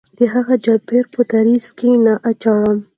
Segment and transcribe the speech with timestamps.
[0.17, 2.77] دهغه جبار په دوزخ کې نه اچوم.